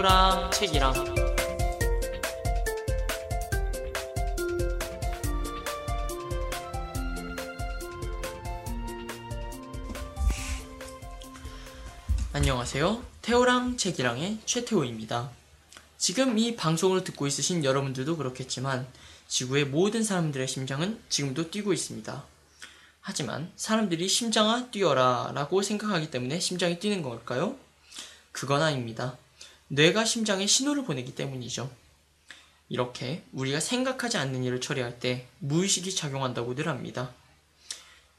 태우랑 0.00 0.50
책이랑 0.50 0.94
안녕하세요. 12.32 13.02
태우랑 13.20 13.76
책이랑의 13.76 14.38
최태우입니다. 14.46 15.28
지금 15.98 16.38
이 16.38 16.56
방송을 16.56 17.04
듣고 17.04 17.26
있으신 17.26 17.62
여러분들도 17.62 18.16
그렇겠지만 18.16 18.86
지구의 19.28 19.66
모든 19.66 20.02
사람들의 20.02 20.48
심장은 20.48 20.98
지금도 21.10 21.50
뛰고 21.50 21.74
있습니다. 21.74 22.24
하지만 23.02 23.52
사람들이 23.56 24.08
심장아 24.08 24.70
뛰어라 24.70 25.32
라고 25.34 25.60
생각하기 25.60 26.10
때문에 26.10 26.40
심장이 26.40 26.78
뛰는 26.78 27.02
걸까요? 27.02 27.56
그건 28.32 28.62
아닙니다. 28.62 29.18
뇌가 29.72 30.04
심장에 30.04 30.48
신호를 30.48 30.84
보내기 30.84 31.14
때문이죠. 31.14 31.70
이렇게 32.68 33.22
우리가 33.32 33.60
생각하지 33.60 34.16
않는 34.16 34.42
일을 34.42 34.60
처리할 34.60 34.98
때 34.98 35.28
무의식이 35.38 35.94
작용한다고들 35.94 36.66
합니다. 36.66 37.14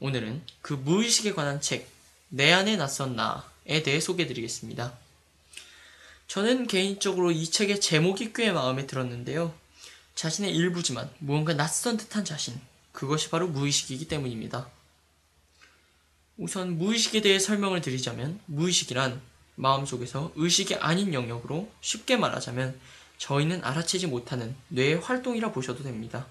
오늘은 0.00 0.42
그 0.62 0.72
무의식에 0.72 1.32
관한 1.34 1.60
책, 1.60 1.90
내 2.30 2.52
안에 2.52 2.76
낯선 2.76 3.16
나에 3.16 3.82
대해 3.82 4.00
소개해 4.00 4.26
드리겠습니다. 4.26 4.96
저는 6.26 6.68
개인적으로 6.68 7.30
이 7.30 7.44
책의 7.50 7.82
제목이 7.82 8.32
꽤 8.32 8.50
마음에 8.50 8.86
들었는데요. 8.86 9.54
자신의 10.14 10.56
일부지만 10.56 11.10
무언가 11.18 11.52
낯선 11.52 11.98
듯한 11.98 12.24
자신, 12.24 12.58
그것이 12.92 13.28
바로 13.28 13.46
무의식이기 13.48 14.08
때문입니다. 14.08 14.70
우선 16.38 16.78
무의식에 16.78 17.20
대해 17.20 17.38
설명을 17.38 17.82
드리자면 17.82 18.40
무의식이란 18.46 19.20
마음속에서 19.54 20.32
의식이 20.34 20.76
아닌 20.76 21.14
영역으로 21.14 21.70
쉽게 21.80 22.16
말하자면 22.16 22.78
저희는 23.18 23.64
알아채지 23.64 24.08
못하는 24.08 24.56
뇌의 24.68 25.00
활동이라 25.00 25.52
보셔도 25.52 25.82
됩니다. 25.82 26.26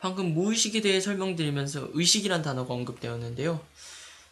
방금 0.00 0.32
무의식에 0.32 0.80
대해 0.80 1.00
설명드리면서 1.00 1.90
의식이란 1.92 2.42
단어가 2.42 2.72
언급되었는데요. 2.72 3.64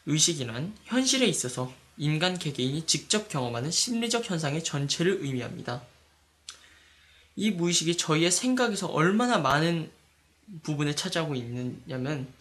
의식이란 0.07 0.75
현실에 0.85 1.27
있어서 1.27 1.73
인간 1.99 2.39
개개인이 2.39 2.87
직접 2.87 3.29
경험하는 3.29 3.71
심리적 3.71 4.29
현상의 4.29 4.65
전체를 4.65 5.19
의미합니다. 5.21 5.83
이 7.37 7.51
무의식이 7.51 7.97
저희의 7.97 8.31
생각에서 8.31 8.87
얼마나 8.87 9.39
많은 9.39 9.91
부분을 10.63 10.97
차지하고 10.97 11.35
있느냐면 11.35 12.33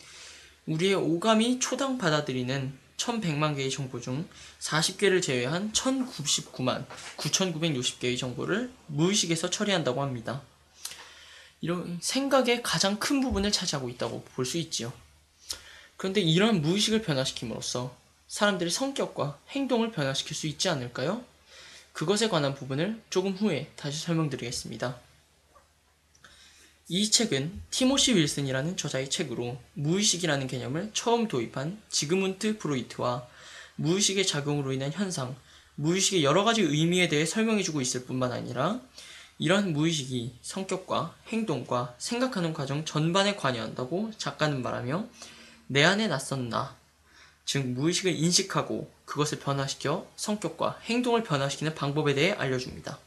우리의 0.65 0.95
오감이 0.95 1.59
초당 1.59 1.97
받아들이는 1.97 2.86
1100만 3.07 3.55
개의 3.55 3.71
정보 3.71 4.01
중 4.01 4.27
40개를 4.59 5.21
제외한 5.21 5.71
1099만 5.71 6.85
9960개의 7.17 8.17
정보를 8.19 8.71
무의식에서 8.87 9.49
처리한다고 9.49 10.01
합니다. 10.01 10.41
이런 11.61 11.97
생각의 12.01 12.61
가장 12.63 12.99
큰 12.99 13.21
부분을 13.21 13.51
차지하고 13.51 13.89
있다고 13.89 14.23
볼 14.35 14.45
수 14.45 14.57
있지요. 14.57 14.91
그런데 15.95 16.21
이런 16.21 16.61
무의식을 16.61 17.01
변화시킴으로써 17.01 17.95
사람들의 18.27 18.69
성격과 18.71 19.39
행동을 19.49 19.91
변화시킬 19.91 20.35
수 20.35 20.45
있지 20.47 20.69
않을까요? 20.69 21.23
그것에 21.93 22.29
관한 22.29 22.53
부분을 22.53 23.01
조금 23.09 23.31
후에 23.31 23.71
다시 23.75 23.99
설명드리겠습니다. 23.99 25.06
이 26.89 27.11
책은 27.11 27.63
티모시 27.69 28.15
윌슨이라는 28.15 28.77
저자의 28.77 29.09
책으로 29.09 29.57
무의식이라는 29.73 30.47
개념을 30.47 30.91
처음 30.93 31.27
도입한 31.27 31.81
지그문트 31.89 32.59
프로이트와 32.59 33.27
무의식의 33.75 34.25
작용으로 34.25 34.71
인한 34.71 34.93
현상, 34.93 35.35
무의식의 35.75 36.23
여러 36.23 36.45
가지 36.45 36.61
의미에 36.61 37.09
대해 37.09 37.25
설명해주고 37.25 37.81
있을 37.81 38.05
뿐만 38.05 38.31
아니라 38.31 38.79
이런 39.37 39.73
무의식이 39.73 40.35
성격과 40.41 41.13
행동과 41.27 41.95
생각하는 41.97 42.53
과정 42.53 42.85
전반에 42.85 43.35
관여한다고 43.35 44.11
작가는 44.17 44.61
말하며 44.61 45.07
내 45.67 45.83
안에 45.83 46.07
낯선 46.07 46.47
나, 46.47 46.77
즉 47.43 47.67
무의식을 47.67 48.15
인식하고 48.15 48.89
그것을 49.03 49.39
변화시켜 49.39 50.07
성격과 50.15 50.79
행동을 50.85 51.23
변화시키는 51.23 51.75
방법에 51.75 52.13
대해 52.13 52.31
알려줍니다. 52.31 52.97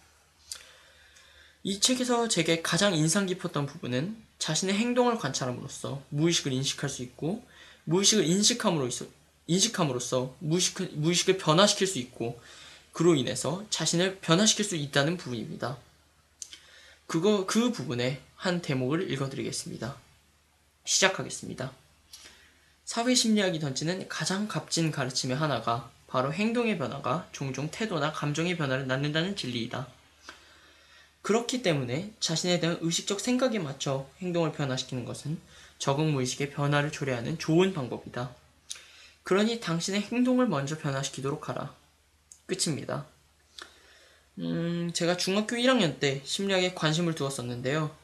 이 1.62 1.78
책에서 1.78 2.28
제게 2.28 2.62
가장 2.62 2.94
인상 2.94 3.26
깊었던 3.26 3.66
부분은 3.66 4.16
자신의 4.38 4.74
행동을 4.76 5.18
관찰함으로써 5.18 6.02
무의식을 6.08 6.52
인식할 6.52 6.88
수 6.88 7.02
있고 7.02 7.44
무의식을 7.84 8.24
인식함으로써, 8.24 9.06
인식함으로써 9.46 10.34
무의식, 10.38 10.98
무의식을 10.98 11.36
변화시킬 11.36 11.86
수 11.86 11.98
있고 11.98 12.40
그로 12.92 13.14
인해서 13.14 13.64
자신을 13.68 14.18
변화시킬 14.20 14.64
수 14.64 14.74
있다는 14.76 15.18
부분입니다. 15.18 15.76
그거, 17.06 17.44
그 17.46 17.72
부분에 17.72 18.22
한 18.36 18.62
대목을 18.62 19.10
읽어드리겠습니다. 19.10 19.96
시작하겠습니다. 20.84 21.72
사회 22.86 23.14
심리학이 23.14 23.60
던지는 23.60 24.08
가장 24.08 24.48
값진 24.48 24.90
가르침의 24.90 25.36
하나가 25.36 25.90
바로 26.06 26.32
행동의 26.32 26.78
변화가 26.78 27.28
종종 27.32 27.70
태도나 27.70 28.12
감정의 28.12 28.56
변화를 28.56 28.86
낳는다는 28.86 29.36
진리이다. 29.36 29.99
그렇기 31.22 31.62
때문에 31.62 32.12
자신에 32.20 32.60
대한 32.60 32.78
의식적 32.80 33.20
생각에 33.20 33.58
맞춰 33.58 34.06
행동을 34.20 34.52
변화시키는 34.52 35.04
것은 35.04 35.38
적응 35.78 36.12
무의식의 36.12 36.50
변화를 36.50 36.90
초래하는 36.92 37.38
좋은 37.38 37.72
방법이다. 37.72 38.34
그러니 39.22 39.60
당신의 39.60 40.02
행동을 40.02 40.46
먼저 40.46 40.78
변화시키도록 40.78 41.48
하라. 41.48 41.74
끝입니다. 42.46 43.06
음, 44.38 44.90
제가 44.94 45.16
중학교 45.16 45.56
1학년 45.56 46.00
때 46.00 46.22
심리학에 46.24 46.74
관심을 46.74 47.14
두었었는데요. 47.14 47.94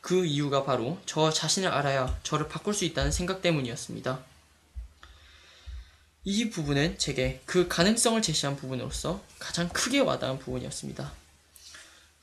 그 0.00 0.24
이유가 0.24 0.64
바로 0.64 0.98
저 1.04 1.30
자신을 1.30 1.68
알아야 1.68 2.18
저를 2.22 2.48
바꿀 2.48 2.72
수 2.74 2.84
있다는 2.84 3.12
생각 3.12 3.42
때문이었습니다. 3.42 4.24
이 6.24 6.50
부분은 6.50 6.98
제게 6.98 7.40
그 7.46 7.66
가능성을 7.68 8.20
제시한 8.22 8.56
부분으로서 8.56 9.22
가장 9.38 9.68
크게 9.68 10.00
와닿은 10.00 10.38
부분이었습니다. 10.38 11.12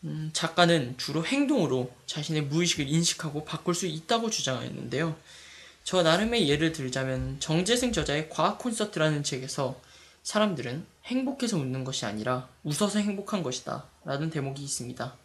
음, 0.04 0.30
작가는 0.34 0.98
주로 0.98 1.26
행동으로 1.26 1.92
자신의 2.06 2.44
무의식을 2.44 2.88
인식하고 2.88 3.46
바꿀 3.46 3.74
수 3.74 3.88
있다고 3.88 4.30
주장하였는데요. 4.30 5.18
저 5.84 6.04
나름의 6.04 6.50
예를 6.50 6.72
들자면 6.72 7.40
정재승 7.40 7.94
저자의 7.94 8.30
과학 8.30 8.60
콘서트라는 8.60 9.24
책에서 9.24 9.80
사람들은 10.24 10.86
행복해서 11.06 11.58
웃는 11.58 11.84
것이 11.86 12.06
아니라 12.06 12.50
웃어서 12.64 13.00
행복한 13.00 13.42
것이다 13.42 13.86
라는 14.04 14.30
대목이 14.30 14.62
있습니다. 14.62 15.16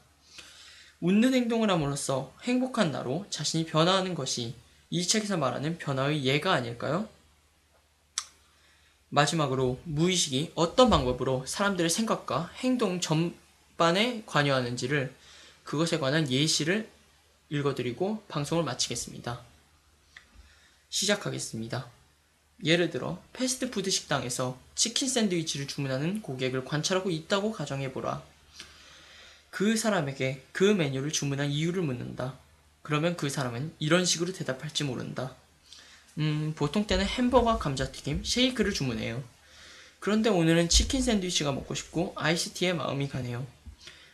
웃는 1.00 1.34
행동을 1.34 1.69
함으로써 1.71 2.33
행복한 2.44 2.93
나로 2.93 3.27
자신이 3.28 3.66
변화하는 3.66 4.15
것이 4.15 4.54
이 4.89 5.06
책에서 5.06 5.37
말하는 5.37 5.78
변화의 5.78 6.25
예가 6.25 6.53
아닐까요? 6.53 7.09
마지막으로 9.09 9.81
무의식이 9.84 10.53
어떤 10.54 10.89
방법으로 10.89 11.44
사람들의 11.47 11.91
생각과 11.91 12.50
행동 12.59 13.00
전, 13.82 13.82
반에 13.82 14.22
관여하는지를 14.26 15.12
그것에 15.65 15.98
관한 15.98 16.31
예시를 16.31 16.88
읽어드리고 17.50 18.22
방송을 18.28 18.62
마치겠습니다. 18.62 19.41
시작하겠습니다. 20.88 21.91
예를 22.65 22.91
들어 22.91 23.21
패스트푸드 23.33 23.91
식당에서 23.91 24.56
치킨 24.77 25.09
샌드위치를 25.09 25.66
주문하는 25.66 26.22
고객을 26.22 26.65
관찰하고 26.65 27.10
있다고 27.10 27.51
가정해보라. 27.51 28.22
그 29.51 29.77
사람에게 29.77 30.45
그 30.53 30.62
메뉴를 30.62 31.10
주문한 31.10 31.51
이유를 31.51 31.83
묻는다. 31.83 32.39
그러면 32.83 33.16
그 33.16 33.28
사람은 33.28 33.74
이런 33.80 34.04
식으로 34.04 34.33
대답할지 34.33 34.84
모른다. 34.84 35.34
음, 36.18 36.53
보통 36.54 36.86
때는 36.86 37.04
햄버거, 37.04 37.59
감자튀김, 37.59 38.22
쉐이크를 38.22 38.74
주문해요. 38.74 39.24
그런데 39.98 40.30
오늘은 40.30 40.68
치킨 40.68 41.03
샌드위치가 41.03 41.51
먹고 41.51 41.74
싶고 41.74 42.12
아이스티에 42.16 42.74
마음이 42.74 43.09
가네요. 43.09 43.45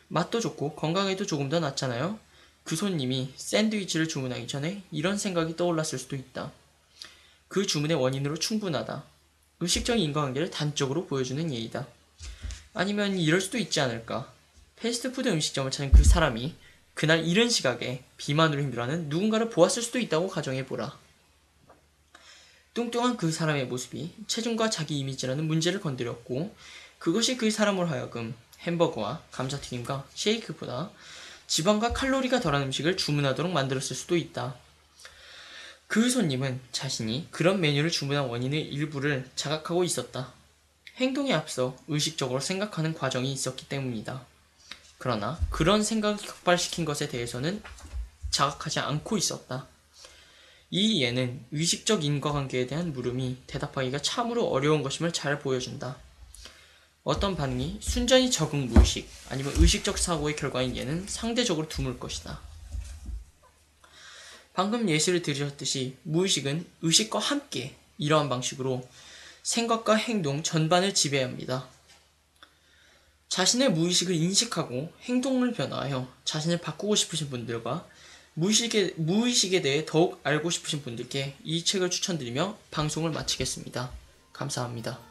맛도 0.09 0.41
좋고 0.41 0.75
건강에도 0.75 1.27
조금 1.27 1.49
더 1.49 1.61
낫잖아요. 1.61 2.19
그 2.65 2.77
손님이 2.77 3.33
샌드위치를 3.37 4.09
주문하기 4.09 4.47
전에 4.47 4.83
이런 4.91 5.17
생각이 5.17 5.57
떠올랐을 5.57 5.99
수도 5.99 6.17
있다. 6.17 6.53
그 7.49 7.67
주문의 7.67 7.97
원인으로 7.97 8.37
충분하다. 8.39 9.05
의식적인 9.61 10.03
인과관계를 10.05 10.51
단적으로 10.51 11.07
보여주는 11.07 11.53
예이다. 11.53 11.87
아니면 12.75 13.19
이럴 13.19 13.41
수도 13.41 13.59
있지 13.59 13.81
않을까. 13.81 14.33
패스트푸드 14.77 15.29
음식점을 15.29 15.71
찾은 15.71 15.93
그 15.93 16.05
사람이 16.05 16.55
그날 16.95 17.25
이른 17.25 17.49
시각에 17.49 18.05
비만으로 18.17 18.61
힘들어하는 18.63 19.09
누군가를 19.09 19.51
보았을 19.51 19.83
수도 19.83 19.99
있다고 19.99 20.29
가정해보라. 20.29 20.99
뚱뚱한 22.75 23.17
그 23.17 23.33
사람의 23.33 23.67
모습이 23.67 24.13
체중과 24.27 24.71
자기 24.71 24.99
이미지라는 24.99 25.47
문제를 25.47 25.81
건드렸고 25.81 26.55
그것이 26.99 27.37
그 27.37 27.51
사람으로 27.51 27.89
하여금 27.89 28.35
햄버거와 28.69 29.23
감자튀김과 29.33 30.07
쉐이크보다 30.15 30.91
지방과 31.47 31.93
칼로리가 31.93 32.41
덜한 32.41 32.63
음식을 32.63 32.97
주문하도록 32.97 33.51
만들었을 33.51 33.97
수도 33.97 34.17
있다. 34.17 34.55
그 35.87 36.11
손님은 36.11 36.61
자신이 36.71 37.29
그런 37.31 37.61
메뉴를 37.61 37.91
주문한 37.91 38.27
원인의 38.27 38.63
일부를 38.63 39.29
자각하고 39.35 39.85
있었다. 39.85 40.33
행동에 40.97 41.33
앞서 41.33 41.77
의식적으로 41.89 42.41
생각하는 42.41 42.93
과정이 42.93 43.33
있었기 43.33 43.69
때문이다. 43.69 44.27
그러나 44.99 45.39
그런 45.49 45.83
생각을 45.83 46.19
격발시킨 46.19 46.85
것에 46.85 47.09
대해서는 47.09 47.63
자각하지 48.31 48.81
않고 48.81 49.17
있었다. 49.17 49.67
이 50.71 51.03
예는 51.03 51.47
의식적 51.51 52.05
인과관계에 52.05 52.67
대한 52.67 52.93
물음이 52.93 53.39
대답하기가 53.47 54.03
참으로 54.03 54.49
어려운 54.49 54.83
것임을 54.83 55.13
잘 55.13 55.39
보여준다. 55.39 55.97
어떤 57.05 57.37
반응이 57.37 57.79
순전히 57.81 58.31
적응 58.31 58.67
무의식 58.67 59.09
아니면 59.31 59.55
의식적 59.57 59.99
사고의 59.99 60.37
결과인 60.37 60.77
예는 60.77 61.07
상대적으로 61.09 61.69
드물 61.69 61.99
것이다. 61.99 62.41
방금 64.53 64.89
예시를 64.89 65.23
들으셨듯이 65.23 65.97
무의식은 66.03 66.67
의식과 66.83 67.19
함께 67.19 67.77
이러한 67.97 68.29
방식으로 68.29 68.87
생각과 69.43 69.95
행동 69.95 70.43
전반을 70.43 70.95
지배합니다. 70.95 71.69
자신의 73.29 73.73
무의식을 73.73 74.15
인식하고 74.15 74.93
행동을 75.03 75.53
변화하여 75.53 76.13
자신을 76.25 76.59
바꾸고 76.59 76.97
싶으신 76.97 77.31
분들과 77.31 77.87
무의식에, 78.35 78.95
무의식에 78.97 79.63
대해 79.63 79.85
더욱 79.87 80.21
알고 80.23 80.51
싶으신 80.51 80.83
분들께 80.83 81.37
이 81.45 81.65
책을 81.65 81.91
추천드리며 81.91 82.57
방송을 82.71 83.11
마치겠습니다. 83.11 83.91
감사합니다. 84.33 85.08